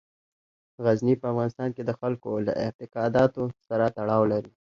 غزني 0.85 1.13
په 1.21 1.25
افغانستان 1.33 1.69
کې 1.75 1.83
د 1.85 1.91
خلکو 1.99 2.29
له 2.47 2.53
اعتقاداتو 2.63 3.43
سره 3.67 3.85
تړاو 3.97 4.23
لري. 4.33 4.51